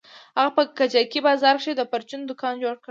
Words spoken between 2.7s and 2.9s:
کړى و.